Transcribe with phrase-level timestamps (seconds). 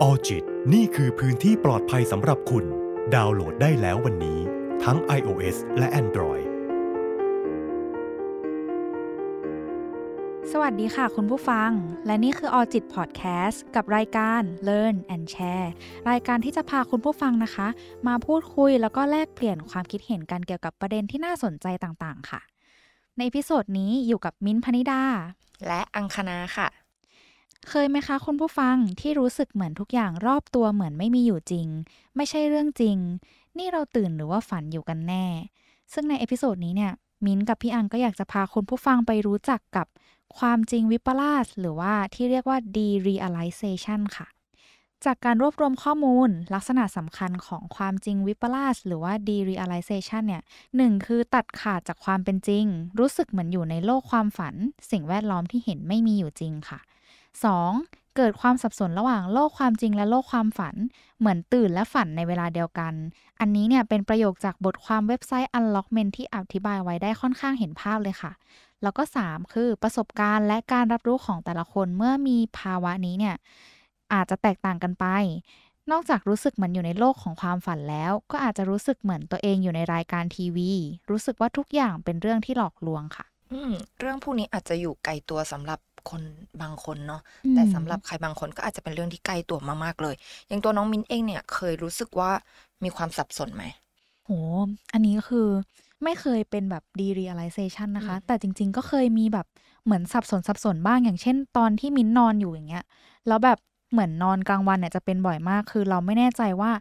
[0.00, 2.64] Alljit นี่คือพื้นที่ปลอดภัยสำหรับคุณ
[3.14, 4.38] ดาวน์โหลดได้แล้ววันนี้
[4.84, 6.46] ทั้ง iOS และ Android
[10.52, 11.70] สวัสดีค่ะคุณผู้ฟัง
[12.06, 15.68] และนี่คือ Alljit Podcast กับรายการ Learn and Share
[16.10, 17.68] รายการที่จะพาคุณผู้ฟังนะคะ
[18.08, 22.40] มาพูดคุยแล้วก็แลกเปลี่ยนความคิดเห็นกันเกี่ยวกับประเด็นที่น่าสนใจต่างๆ ค่ะ
[23.16, 25.02] ใน episode นี้อยู่กับมิ้นท์พนิดา
[25.66, 26.68] และอังคณาค่ะ
[27.68, 31.68] เคยไหมคะคุณผู้ฟังที่รู้สึกเหมือนทุกอย่างรอบตัวเหมือนไม่มีอยู่จริง
[32.16, 32.96] ไม่ใช่เรื่องจริง
[33.58, 35.26] นี่เราตื่นหรือว่าฝันอยู่กันแน่
[35.92, 36.92] ซึ่งใน episode นี้เนี่ย
[37.24, 39.86] มิ้นท์กับพี่อังก็อยากจะพาคุณผู้ฟังไปรู้จักกับ
[40.38, 44.26] ความจริงวิปลาสหรือว่าที่เรียกว่า derealization ค่ะ
[45.04, 50.42] จากการรวบรวมข้อมูลลักษณะสำคัญของความจริงวิปลาสหรือว่า derealization เนี่ย
[50.76, 52.64] หนึ่งคือตัดขาดจากความเป็นจริง
[52.98, 54.54] รู้สึกเหมือนอยู่ในโลกความฝัน
[54.90, 56.80] สิ่งแวดล้อมที่เห็นไม่มีอยู่จริงค่ะ
[57.40, 58.16] 2.
[58.16, 60.74] เกิดความสับสนระหว่างโลกความจริงและโลกความฝัน
[61.18, 62.94] เหมือนตื่นและฝันในเวลาเดียวกัน
[63.40, 68.32] อันนี้เนี่ยเป็นประโยคจากบทความเว็บไซต์ Unlockment ที่อธิบายไว้ได้ค่อนข้างเห็นภาพเลยค่ะ
[68.82, 73.36] แล้วก็ 3 คือประสบการณ์และการรับรู้ของแต่ละคนเมื่อมีภาวะนี้เนี่ย
[74.12, 75.06] อาจจะแตกต่างกันไป
[75.90, 80.72] นอกจากรู้สึกเหมือนอยู่ในโลกของความฝันแล้ว ก็อาจจะรู้สึกเหมือนตัวเองอยู่ในรายการทีวี
[81.10, 85.78] รู้สึกว่าทุกอย่างเป็นเรื่องที่หลอกลวงค่ะ อืม เรื่องพวกนี้อาจจะอยู่ไกลตัวสำหรับ
[86.10, 86.22] คน
[86.62, 90.14] บางคนเนาะอืมแต่สำหรับใครบางคนก็อาจจะเป็นเรื่องที่ใกล้ตัวมากๆเลย
[90.48, 92.30] อย่างตัวน้องมินเองเนี่ยเคยรู้สึกว่า
[92.84, 93.64] มีความสับสนไหม
[94.26, 94.30] โห
[94.92, 95.48] อันนี้ก็คือ
[96.04, 99.46] ไม่เคยเป็นแบบ derealization นะคะอืมแต่จริง ๆ ก็เคยมีแบบ
[99.84, 102.84] เหมือนสับสนสับสนบ้างอย่างเช่น ตอนที่มิ้นนอนอยู่อย่างเงี้ย
[103.28, 103.58] แล้วแบบ
[103.92, 106.72] เหมือนนอนกลางวันเนี่ยจะเป็นบ่อยมาก คือเราไม่แน่ใจว่า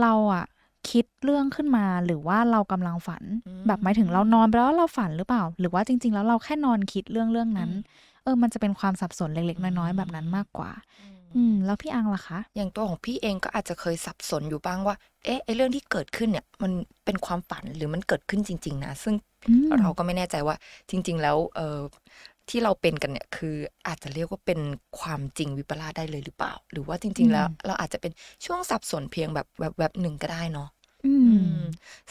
[0.00, 0.44] เราอะ
[0.90, 3.22] คิดเรื่องขึ้นมาหรือว่าเรากำลังฝัน
[3.66, 7.70] แบบหมายถึงเรานอนไปแล้วเราฝันหรือเปล่า หรือว่าจริง ๆ แล้วเราแค่นอนคิดเรื่องเรื่องนั้น
[8.26, 10.70] เออมันจะเป็นความสับสนเล็กๆน้อยๆแบบนั้นมากกว่า
[11.34, 16.72] อืม แล้วพี่อังล่ะคะ อย่างตัวของพี่เองก็อาจจะเคยสับสนอยู่บ้างว่า เอ๊ะไอเรื่องที่เกิดขึ้นเนี่ย มัน
[17.04, 19.14] เป็นความฝันหรือมันเกิดขึ้นจริง ๆ นะ ซึ่ง
[19.48, 20.56] อืมเราก็ไม่แน่ใจว่า
[20.90, 21.78] จริง ๆ แล้วเออ
[22.48, 23.54] ที่เราเป็นกันเนี่ยคือ
[23.86, 24.60] อาจจะเรียกว่าเป็น
[25.00, 28.12] ความจริงวิปลาสได้เลยหรือเปล่า หรือว่าจริง ๆ แล้ว เราอาจจะเป็น
[28.44, 30.75] ช่วงสับสนเพียงแบบแบบแบบหนึ่งก็ได้เนาะอือืมม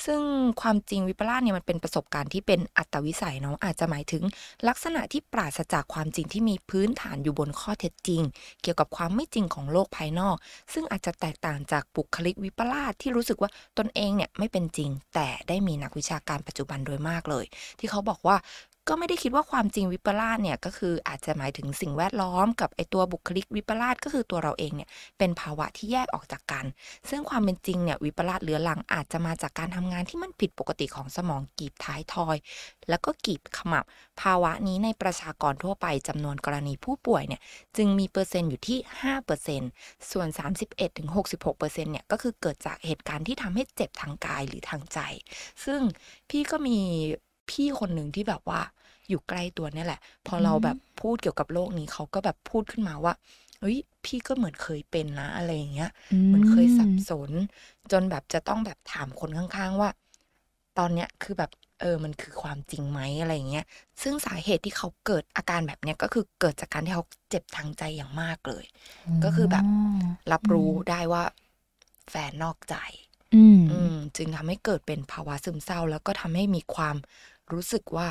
[0.05, 0.21] ซึ่ง
[0.61, 4.23] ความจริงวิปลาสเนี่ยมันเป็นประสบการณ์ที่เป็นอัตวิสัยเนาะอาจจะหมายถึง
[4.67, 8.21] ลักษณะที่ปราศจากความจริงที่มีพื้นฐานอยู่บนข้อเท็จจริง
[8.61, 10.35] เกี่ยวกับความไม่จริงของโลกภายนอก
[10.73, 17.45] ซึ่งอาจจะแตกต่างจากบุคลิกวิปลาสที่รู้สึกว่าตนเองเนี่ยไม่เป็นจริง แต่ได้มีนักวิชาการปัจจุบันโดยมากเลย
[17.79, 18.35] ที่เขาบอกว่า
[18.89, 26.65] ก็ไม่ได้คิดว่าความจริงวิปลาสเนี่ยก็คืออาจจะหมายถึงสิ่งแวดล้อมกับไอตัวบุคลิกวิปลาสก็คือตัวเราเองเนี่ยเป็นภาวะที่แยกออกจากกัน
[27.09, 32.37] ซึ่งความเป็นจริงเนี่ยวิปลาสเรื้อรังอาจจะมาจากการทำงานที่มันผิดปกติของสมองกีบท้ายทอย
[32.89, 33.85] แล้วก็กีบขมับ
[34.21, 37.41] ภาวะนี้ในประชากรทั่วไปจำนวนกรณีผู้ป่วยเนี่ย
[37.77, 38.77] จึงมีเปอร์เซ็นต์อยู่ที่
[39.45, 40.27] 5%ส่วน
[40.89, 44.99] 31-66%เนี่ยก็คือเกิดจากเหตุการณ์ที่ทำให้เจ็บทางกายหรือทางใจ
[45.65, 45.79] ซึ่ง
[46.29, 46.79] พี่ก็มี
[47.49, 48.61] พี่คนหนึ่งที่แบบว่า
[49.09, 53.13] อยู่ใกล้ตัวเนี่ยแหละ พอเราแบบพูดเกี่ยวกับโรคนี้เขาก็แบบพูดขึ้นมาว่า
[53.59, 55.89] เฮ้ยพี่ก็เหมือนเคยเป็นนะอะไรอย่างเงี้ย
[56.25, 57.31] เหมือนเคยสับสน
[57.91, 59.89] จนแบบจะต้องแบบถามคนข้างๆว่า
[60.77, 61.51] ตอนเนี้ยคือแบบ
[61.81, 63.65] เออมันคือความจริงไหมอะไรอย่างเงี้ย
[64.01, 68.65] ซึ่งสาเหตุที่เขาเกิดอาการแบบเนี้ยก็คือเกิดจากการที่เขาเจ็บทางใจอย่างมากเลย
[69.23, 69.65] ก็คือแบบ
[70.31, 71.23] รับรู้ได้ว่า
[72.09, 72.75] แฟนนอกใจ
[73.35, 76.95] อืมอืมจึงทำให้เกิดเป็นภาวะซึมเศร้า แล้วก็ทำให้มีความ
[77.53, 78.07] รู้สึกว่า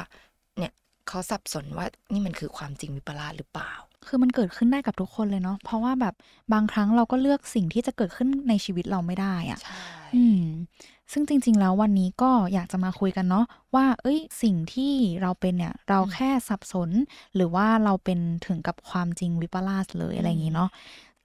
[0.59, 0.72] เนี่ย
[1.09, 3.72] เขาสับสนว่านี่มันคือความจริงวิปลาสหรือเปล่า
[4.06, 6.15] คือมันเกิดขึ้นได้กับทุกคนเลยเนาะเพราะว่าแบบ
[6.53, 9.84] บางครั้งเราก็เลือกสิ่งที่จะเกิดขึ้นในชีวิตเราไม่ได้อะใช่
[10.15, 10.44] อืม
[11.12, 13.44] ซึ่งจริง ๆ แล้ววันนี้ก็อยากจะมาคุยกันเนาะ
[13.75, 14.93] ว่า เอ้ย สิ่งที่
[15.23, 16.91] เราเป็นเนี่ย เราแค่สับสน
[17.34, 20.71] หรือว่าเราเป็นถึงกับความจริงวิปลาสเลยอะไรอย่างนี้เนาะ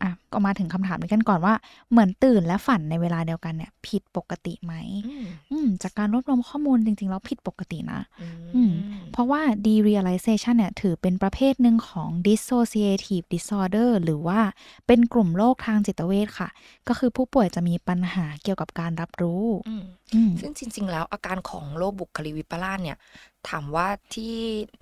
[0.02, 1.54] อะก็มาถึงคำถามนี้กันก่อนว่า
[1.92, 4.74] เหมือนตื่นและฝันในเวลาเดียวกันเนี่ย ผิดปกติไหม
[5.08, 8.74] อืมอืมจากการรวบรวมข้อมูลจริง ๆ แล้วผิดปกตินะ อือืมม
[9.12, 14.40] เพราะว่า derealization เนี่ย ถือเป็นประเภทหนึ่งของ dissociative disorder หรือว่า
[14.88, 16.50] เป็นกลุ่มโรคทางจิตเวชค่ะ
[16.88, 22.98] ก็คือผู้ป่วยจะมีปัญหาเกี่ยวกับการรับรู้อืมอืมซึ่งจริง ๆ แล้วอาการของโรคบุคลิกวิปลาสเนี่ย
[23.48, 24.36] ถามว่าที่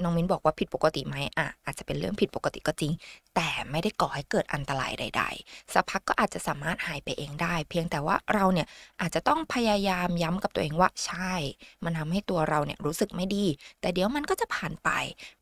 [0.03, 2.91] น้องมิ้นบอกว่าผิดปกติไหมอะอาจจะเป็นเรื่องผิดปกติก็จริง
[3.35, 8.67] แต่ไม่ได้ก่อให้เกิดอันตรายใด ๆสักพักก็อาจจะสามารถหายไปเองได้ เพียงแต่ว่าเราเนี่ย
[9.01, 11.33] อาจจะต้องพยายามย้ำกับตัวเองว่าใช่
[11.83, 13.45] มันทำให้ตัวเราเนี่ยรู้สึกไม่ดี
[13.81, 14.89] แต่เดี๋ยวมันก็จะผ่านไป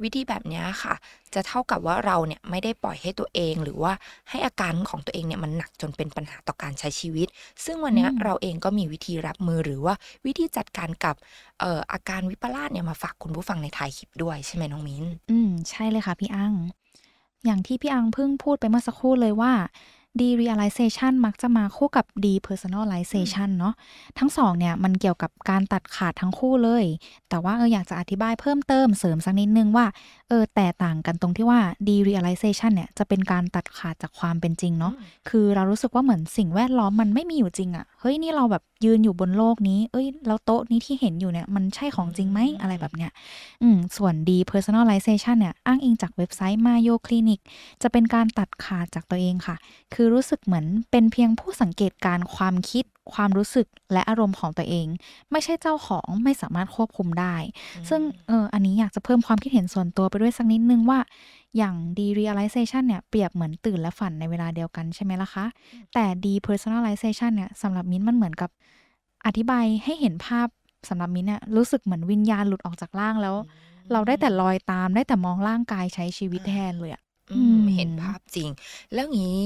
[0.03, 0.95] วิธีแบบนี้ค่ะ
[1.35, 3.93] จะเท่ากับว่าเราเนี่ยไม่ได้ปล่อยให้ตัวเอง หรือว่า
[4.29, 7.27] ให้อาการของตัวเองเนี่ยมันหนักจนเป็นปัญหาต่อการใช้ชีวิต
[7.65, 9.93] ซึ่งวันเนี้ยอืมเราเองก็มีวิธีรับมือหรือว่า
[10.25, 11.15] วิธีจัดการกับ
[11.59, 16.53] เอ่ออาการวิปลาสเนี่ยมาฝากคุณผู้ฟังในท้ายคลิปด้วยใช่ไหมน้องมิ้น อืมใช่เลยค่ะพี่อัง
[17.45, 19.53] อย่างที่พี่อังเพิ่งพูดไปเมื่อสักครู่เลยว่า
[20.21, 23.73] derealization มักจะมาคู่กับ depersonalization เนาะ
[24.19, 26.85] ทั้งสองเนี่ยมันเกี่ยวกับการตัดขาดทั้งคู่เลย
[27.29, 29.85] แต่ว่าเอออยากจะอธิบายเพิ่มเติมเสริมสักนิดนึงว่า
[30.29, 34.93] เออแต่ต่างกันตรงที่ว่า derealization เนี่ยจะเป็นการตัดขาดจากความเป็นจริงเนาะ
[35.29, 43.11] คือเรารู้สึกว่าเหมือนสิ่งแวดล้อมมันไม่มีอยู่จริงอะ่ะเฮ้ยนี่เราแบบยืนอยู่บนโลกนี้ เอ้ยแล้วโต๊ะนี้ที่เห็นอยู่เนี่ยมันใช่ของจริงไหมอะไรแบบเนี้ย
[43.61, 47.39] อืมส่วน depersonalization เนี่ยอ้างอิงจากเว็บไซต์ Mayo Clinic
[47.81, 49.55] จะเป็นการตัดขาดจากตัวเองค่ะ
[49.93, 54.87] คือรู้สึกเหมือนเป็นเพียงผู้สังเกตการความคิด ความรู้สึกและอารมณ์ของตัวเอง
[55.31, 57.35] ไม่ใช่เจ้าของไม่สามารถควบคุมได้
[57.89, 60.99] ซึ่งเอออันนี้อยากจะเพิ่มความคิดเห็นส่วนตัวไปด้วยสักนิดนึงว่า
[61.57, 65.45] อย่าง derealization เนี่ยเปรียบเหมือนตื่นและฝันในเวลาเดียวกันใช่ไหมล่ะคะ
[65.93, 68.49] แต่ depersonalization เนี่ยสำหรับมิ้นมันเหมือนกับ
[69.25, 70.47] อธิบายให้เห็นภาพ
[70.89, 73.35] สำหรับมิ้นเนี่ยรู้สึกเหมือนวิญญาณหลุดออกจากร่างแล้ว
[73.91, 77.01] เราได้แต่ลอยตามได้แต่มองร่างกายใช้ชีวิตแทนเลยอะ
[77.33, 78.49] อืม เห็นภาพจริง
[78.93, 79.39] แล้วงี้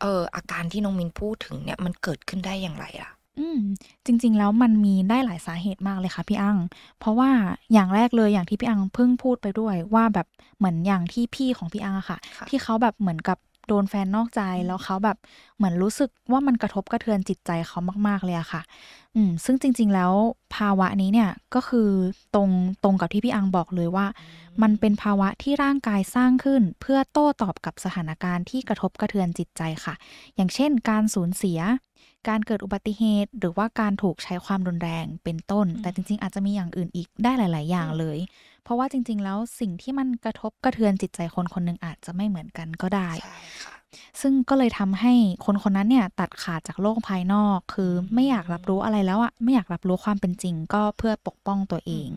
[0.00, 3.58] เอออาการที่น้องมินพูดถึงเนี่ยมันเกิดขึ้นได้อย่างไรล่ะ อืม
[4.06, 6.58] จริง ๆ แล้วมันมีได้หลายสาเหตุมากเลยค่ะพี่อัง
[6.98, 7.30] เพราะว่า
[7.72, 10.26] อย่างแรกเลยอย่างที่พี่อังเพิ่งพูดไปด้วยว่าแบบ
[10.58, 13.38] เหมือนอย่างที่พี่ของพี่อังอะค่ะค่ะที่เขาแบบเหมือนกับ
[13.68, 15.16] โดนแฟนนอกใจแล้วเขาแบบ
[15.56, 17.78] เหมือนรู้สึกว่ามันกระทบกระเทือนจิตใจเขา
[18.08, 18.62] มาก ๆ เลยอะค่ะ
[19.14, 20.12] อืม ซึ่งจริง ๆ แล้ว
[20.56, 21.88] ภาวะนี้เนี่ยก็คือ
[22.34, 22.50] ตรง
[22.84, 24.06] ตรงกับที่พี่อังบอกเลยว่า
[24.62, 29.94] มันเป็นภาวะที่ร่างกายสร้างขึ้น เพื่อโต้ตอบกับสถานการณ์ที่กระทบกระเทือนจิตใจค่ะ
[30.36, 31.58] อย่างเช่น การสูญเสีย
[32.28, 38.18] การเกิดอุบัติเหตุ หรือว่าการถูกใช้ความรุนแรงเป็นต้น แต่จริง ๆ อาจจะมีอย่างอื่นอีกได้หลาย ๆ อย่างเลย
[38.64, 43.74] เพราะว่าจริง ๆ แล้วสิ่งที่มันกระทบกระเทือนจิตใจคนคนหนึ่งอาจจะไม่เหมือนกันก็ได้ใช่ค่ะ
[44.20, 45.14] ซึ่งก็เลยทำให้
[45.44, 52.10] คนคนนั้นเนี่ยตัดขาดจากโลกภายนอก คือไม่อยากรับรู้อะไรแล้วอะไม่อยากรับรู้ความเป็นจริง ก็เพื่อปกป้องตัวเอง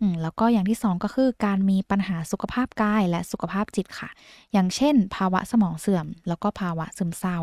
[0.00, 4.10] อืมแล้วก็อย่างที่สองก็คือการมีปัญหาสุขภาพกายและสุขภาพจิตค่ะ
[4.52, 7.38] อย่างเช่น ภาวะสมองเสื่อม แล้วก็ภาวะซึมเศร้า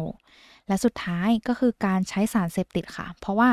[0.67, 3.49] และสุดท้ายก็คือการใช้สารเสพติดค่ะ เพราะว่า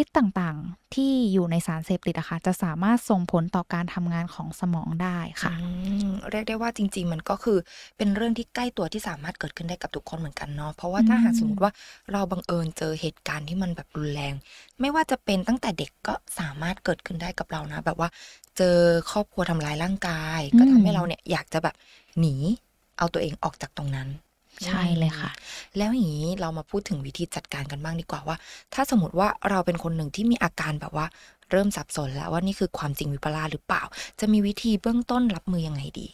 [0.00, 5.52] ฤทธิ์ต่างๆที่อยู่ในสารเสพติดอะค่ะจะสามารถส่งผลต่อการทำงานของสมองได้ค่ะ
[6.30, 7.58] เรียกได้ว่าจริง ๆ มันก็คือ
[7.96, 11.72] เป็นเรื่องที่ใกล้ตัวที่สามารถเกิดขึ้นได้กับทุกคนเหมือนกันเนาะเพราะว่าถ้าหากสมมติว่า
[12.12, 14.34] เราบังเอิญเจอเหตุการณ์ที่มันแบบรุนแรง
[14.80, 18.08] ไม่ว่าจะเป็นตั้งแต่เด็กก็สามารถเกิดขึ้นได้กับเรานะ แบบว่า
[18.58, 18.76] เจอ
[19.10, 21.74] ครอบครัวทำร้ายร่างกาย ก็ทำให้เราเนี่ยอยากจะแบบ
[22.20, 22.34] หนี
[22.98, 24.08] เอาตัวเองออกจากตรงนั้น
[24.64, 25.30] ใช่เลยค่ะ
[25.76, 28.36] แล้วอย่างนี้เรามาพูดถึงวิธีจัดการกันบ้างดีกว่าว่า
[28.74, 31.06] ถ้าสมมติว่าเราเป็นคนหนึ่งที่มีอาการแบบว่า
[31.50, 33.82] เริ่มสับสนแล้วว่านี่คือความจริงวิปลาสหรือเปล่า
[34.20, 36.08] จะมีวิธีเบื้องต้นรับมือยังไงดี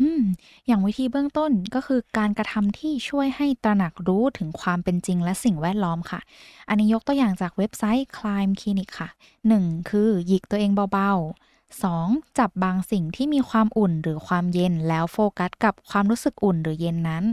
[0.00, 0.22] อืม
[0.66, 6.20] อย่างวิธีเบื้องต้นก็คือการกระทำที่ช่วยให้ตระหนักรู้ถึงความเป็นจริงและสิ่งแวดล้อมค่ะ
[6.68, 9.08] อันนี้ยกตัวอย่างจากเว็บไซต์ Climb Clinic ค่ะ
[9.48, 9.64] 1.
[9.90, 12.08] คือหยิกตัวเองเบาๆ 2.
[12.38, 17.24] จับบางสิ่งที่มีความอุ่นหรือความเย็นแล้วโฟกัสกับความรู้สึกอุ่นหรือเย็นนั้น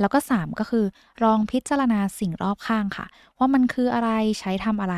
[0.00, 0.84] แล้วก็ 3 ก็คือ
[1.24, 3.06] ลองพิจารณาสิ่งรอบข้างค่ะ
[3.38, 4.10] ว่ามันคืออะไร
[4.40, 4.96] ใช้ทำอะไร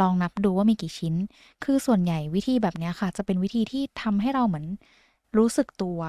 [0.00, 1.14] ลองนับดูว่ามีกี่ชิ้น
[1.64, 4.66] คือส่วนใหญ่วิธีแบบเนี้ยค่ะ จะเป็นวิธีที่ทำให้เราเหมือน
[5.38, 6.00] รู้สึกตัว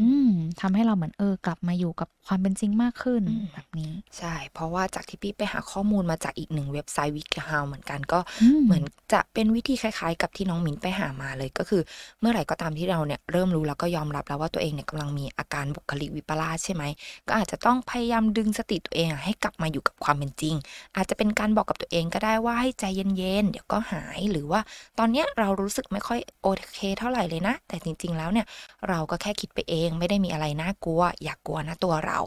[0.00, 0.30] อืม
[0.60, 11.82] ทำให้เราเหมือนเออกลับมาอยู่กับความเป็นจริงมากขึ้นอืมแบบนี้ ใช่ เพราะว่าจากที่พี่ไปหาข้อมูลมาจากอีกหนึ่งเว็บไซต์วิกิฮาวเหมือนกันก็อืมเหมือนจะเป็นวิธีคล้ายๆ กับที่น้องมิ้นไปหามาเลยก็คือ
[12.20, 16.84] เมื่อไหร่ก็ตามที่เราเนี่ยเริ่มรู้แล้วก็ยอมรับแล้วว่าตัวเองเนี่ยกำลังมีอาการบุคลิกวิปลาสใช่ไหม
[17.28, 20.54] ก็อาจจะต้องพยายามดึงสติตัวเองอะให้กลับมาอยู่กับความเป็นจริง
[20.96, 24.60] อาจจะเป็นการบอกกับตัวเองก็ได้ว่าให้ใจเย็นๆเดี๋ยวก็หายหรือว่า
[24.98, 28.46] ตอนเนี้ยเรารู้สึกไม่ค่อยโอเคเท่าไหร่เลยนะ แต่จริง ๆ แล้วเนี่ย
[28.88, 32.18] เราก็แค่คิดไปเองไม่ได้มีอะไรน่ากลัว อย่ากลัวนะตัวเรา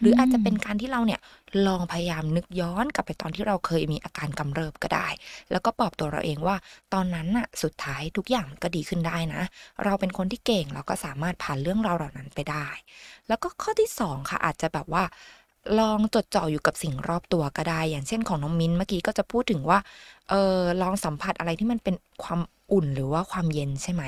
[0.00, 1.20] หรืออาจจะเป็นการที่เราเนี่ย
[1.66, 5.08] ลองพยายามนึกย้อนกลับไปตอนที่เราเคยมีอาการกำเริบก็ได้
[5.50, 6.56] แล้วก็ปลอบตัวเราเองว่า
[6.94, 9.42] ตอนนั้นน่ะสุดท้ายทุกอย่างมันก็ดีขึ้นได้นะ
[9.84, 12.68] เราเป็นคนที่เก่งเราก็สามารถผ่านเรื่องราวเหล่านั้นไปได้
[13.28, 15.04] แล้วก็ข้อที่สองค่ะอาจจะแบบว่า
[15.80, 19.78] ลองจดจ่ออยู่กับสิ่งรอบตัวก็ได้ อย่างเช่นของน้องมิ้นเมื่อกี้ก็จะพูดถึงว่า
[20.30, 22.40] เออลองสัมผัสอะไรที่มันเป็นความ
[22.72, 24.02] อุ่นหรือว่าความเย็นใช่ไหม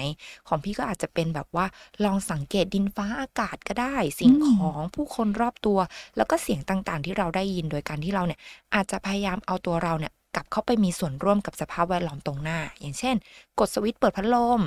[0.49, 1.67] ของพี่ก็อาจจะเป็นแบบว่า
[2.05, 5.79] ลองสังเกตดินฟ้าอากาศก็ได้ สิ่งอืมของผู้คนรอบตัว
[6.17, 8.41] แล้วก็เสียงต่างๆ ที่เราได้ยินโดยการที่เราเนี่ย
[8.75, 13.17] อาจจะพยายามเอาตัวเราเนี่ยกลับเข้าไปมีส่วนร่วมกับสภาพแวดล้อมตรงหน้า อย่างเช่น
[13.59, 14.61] กดสวิตช์เปิดพัดลม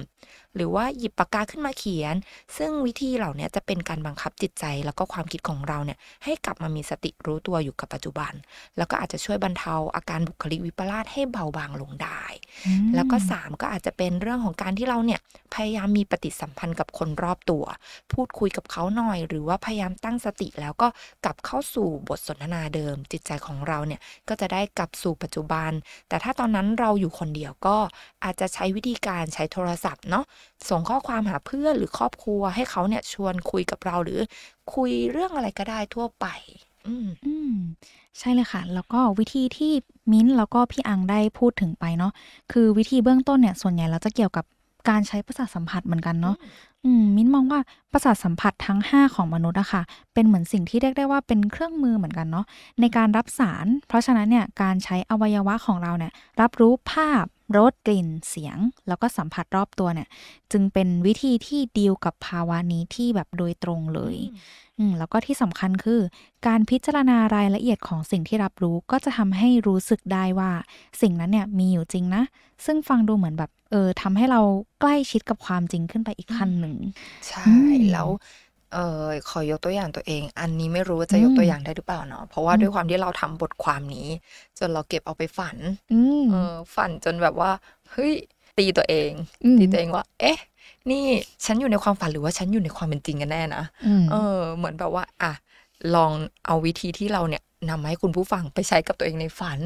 [0.56, 2.16] หรือว่าหยิบปากกาขึ้นมาเขียน
[2.58, 8.34] ซึ่งวิธีเหล่าเนี้ยจะเป็นการบังคับจิตใจ แล้วก็ความคิดของเราเนี่ยให้กลับมามีสติรู้ตัวอยู่กับปัจจุบัน
[8.78, 12.24] แล้วก็อาจจะช่วยบรรเทาอาการบุคลิกวิปลาสให้เบาบางลงได้
[12.68, 15.20] อืมแล้วก็ 3 ก็อาจจะเป็นเรื่องของการที่เราเนี่ย
[15.54, 17.64] พยายามมีปฏิสัมพันธ์กับคนรอบตัว
[18.14, 20.88] พูดคุยกับเขาหน่อย หรือว่าพยายามตั้งสติแล้วก็
[21.26, 25.72] กลับเข้าสู่บทสนทนาเดิม จิตใจของเราเนี่ยก็จะได้กลับสู่ปัจจุบัน
[26.10, 27.78] แต่ถ้าตอนนั้นเราอยู่คนเดียวก็
[28.24, 30.26] อาจจะใช้วิธีการใช้โทรศัพท์เนาะ
[30.70, 34.20] ส่งข้อความหาเพื่อนหรือครอบครัวให้เขาเนี่ยชวนคุยกับเราหรือ
[34.74, 36.26] คุยเรื่องอะไรก็ได้ทั่วไป
[36.88, 37.56] อืมอืม
[38.20, 39.72] ใช่เลยค่ะ แล้วก็วิธีที่
[40.12, 42.12] มิ้นท์แล้วก็พี่อังได้พูดถึงไปเนาะ
[42.52, 44.46] คือวิธีเบื้องต้นเนี่ยส่วนใหญ่เราจะเกี่ยวกับ
[44.90, 46.36] การใช้ประสาทสัมผัสเหมือนกันเนาะ
[46.86, 47.60] อืมมิ้นมองว่า
[47.92, 49.82] ประสาทสัมผัสทั้ง 5 ของมนุษย์อะค่ะ
[50.14, 52.46] เป็นเหมือนสิ่งที่เรียกได้ว่าเป็นเครื่องมือเหมือนกันเนาะ
[52.82, 57.26] ในการรับสาร เพราะฉะนั้นเนี่ยการใช้อวัยวะของเราเนี่ยรับรู้ภาพ
[57.58, 60.08] รสกลิ่นเสียง แล้วก็สัมผัสรอบตัวเนี่ย
[60.52, 64.16] จึงเป็นวิธีที่ดีลกับภาวะนี้ที่แบบโดยตรงเลย
[64.80, 66.02] อืมแล้วก็ที่สำคัญคือ
[66.48, 70.52] การพิจารณารายละเอียดของสิ่งที่รับรู้ก็จะทำให้รู้สึกได้ว่า
[71.02, 72.24] สิ่งนั้นเนี่ยมีอยู่จริงนะ
[72.66, 74.42] ซึ่งฟังดูเหมือนแบบเออทำให้เรา
[74.82, 76.76] ใกล้ชิดกับความจริงขึ้นไปอีกขั้นหนึ่ง
[77.28, 78.08] ใช่อืมแล้ว
[78.74, 84.08] เออขอยกตัวอย่างตัวเอง อันนี้ไม่รู้ว่าจะยกอืมตัวอย่างได้หรือเปล่าเนาะ เพราะว่าอืมด้วยความที่เราทำบทความนี้
[84.60, 85.58] จนเราเก็บเอาไปฝัน
[85.94, 87.52] อืม เออ ฝันจนแบบว่า
[87.92, 88.14] เฮ้ย
[88.58, 89.12] ตีตัวเอง
[89.44, 90.38] อืมตีตัวเองว่า เอ๊ะ
[90.92, 91.06] นี่
[91.46, 95.32] ฉันอยู่ในความฝันหรือว่าฉันอยู่ในความเป็นจริงกันแน่นะ อืม เออ เหมือนแบบว่า อะ
[95.96, 96.12] ลอง
[96.46, 99.60] เอาวิธีที่เราเนี่ยนำมาให้คุณผู้ฟังไปใช้กับตัวเองในฝัน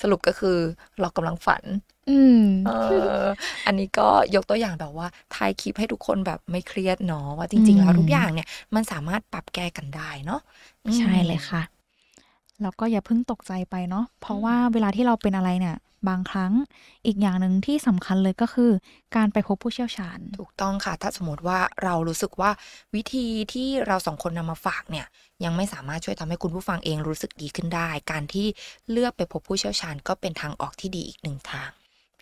[0.00, 0.56] สรุปก็คือ
[1.00, 1.64] เรากำลังฝัน
[2.10, 2.70] อืมเอ
[3.10, 3.22] อ
[3.66, 10.40] อันนี้ก็ยกตัวอย่างแบบว่าถ่ายคลิปให้ทุกคนแบบไม่เครียดเนาะว่าจริง ๆ แล้วอืมทุกอย่างเนี่ยมันสามารถปรับแก้กันได้เนาะ
[10.86, 11.62] อืมใช่เลยค่ะ
[12.62, 15.76] แล้วก็อย่าเพิ่งตกใจไปเนาะเพราะว่าเวลาที่เราเป็นอะไรเนี่ย
[16.08, 16.52] บางครั้ง
[17.06, 18.70] อีกอย่างหนึ่งที่สำคัญเลยก็คือ
[19.16, 22.50] การไปพบผู้เชี่ยวชาญ ถูกต้องค่ะ ถ้าสมมติว่าเรารู้สึกว่า
[22.94, 25.06] วิธีที่เราสองคนนำมาฝากเนี่ย
[25.44, 28.46] ยังไม่สามารถช่วยทำให้คุณผู้ฟังเองรู้สึกดีขึ้นได้ การที่
[28.90, 31.70] เลือกไปพบผู้เชี่ยวชาญ ก็เป็นทางออกที่ดีอีกหนึ่งทาง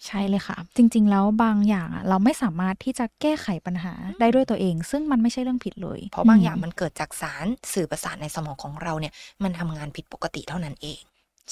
[0.06, 9.12] ใช่เลยค่ะ จริง ๆ แล้วบางอย่างอะเราไม่สามารถที่จะแก้ไขปัญหาได้ด้วยตัวเอง ซึ่งมันไม่ใช่เรื่องผิดเลย เพราะบางอย่างมันเกิดจากสารสื่อประสาทในสมองของเราเนี่ย
[9.42, 11.00] มันทำงานผิดปกติเท่านั้นเอง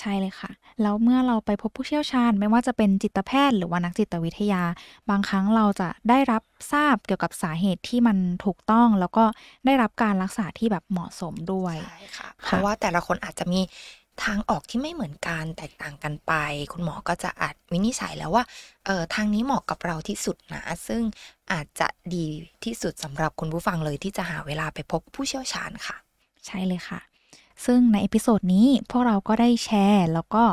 [0.00, 0.50] ใช่เลยค่ะ
[0.82, 4.62] แล้วเมื่อเราไปพบผู้เชี่ยวชาญ ไม่ว่าจะเป็นจิตแพทย์หรือว่านักจิตวิทยา
[5.10, 9.24] บางครั้งเราจะได้รับทราบเกี่ยวกับสาเหตุที่มันถูกต้อง แล้วก็
[9.66, 13.60] ได้รับการรักษาที่แบบเหมาะสมด้วยใช่ค่ะ เพราะว่าแต่ละคนอาจจะมี
[14.24, 16.32] ทางออกที่ไม่เหมือนกันแตกต่างกันไป
[16.72, 18.44] คุณหมอก็จะอาจวินิจฉัยแล้วว่า
[18.86, 21.02] เออทางนี้เหมาะกับเราที่สุดนะ ซึ่ง
[21.52, 22.26] อาจจะดี
[22.64, 25.96] ที่สุดสำหรับคุณผู้ฟังเลยที่จะหาเวลาไปพบผู้เชี่ยวชาญค่ะ
[26.46, 27.00] ใช่เลยค่ะ
[27.64, 30.44] ซึ่งใน episode นี้พวกเราก็ได้แชร์ แล้วก็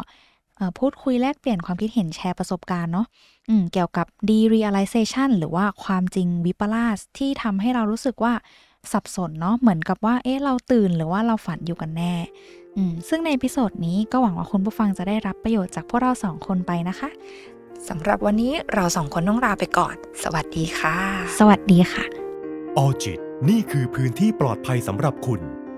[0.56, 3.08] เอ่อพูดคุยแลกเปลี่ยนความคิดเห็นแชร์ประสบการณ์เนาะ
[3.50, 8.34] อืมเกี่ยวกับ derealization หรือว่าความจริงวิปลาสที่ทำให้เรารู้สึกว่า
[8.92, 12.14] สับสนเนาะเหมือนกับว่าเอ๊ะเราตื่นหรือว่าเราฝันอยู่กันแน่
[12.78, 17.10] อืมซึ่งใน episode นี้ก็หวังว่าคุณผู้ฟังจะได้รับประโยชน์จากพวกเราสองคนไปนะคะ
[17.90, 20.96] สำหรับวันนี้เราสองคนต้องลาไปก่อน สวัสดีค่ะ
[21.40, 22.04] สวัสดีค่ะ
[22.78, 23.20] Alljit
[23.50, 25.42] นี่คือพื้นที่ปลอดภัยสำหรับคุณ